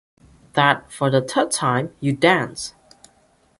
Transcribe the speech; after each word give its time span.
That 0.53 0.91
for 0.91 1.11
the 1.11 1.21
third 1.21 1.51
time, 1.51 1.93
you 1.99 2.11
dunce! 2.11 2.73